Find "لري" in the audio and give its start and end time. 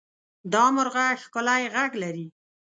2.03-2.27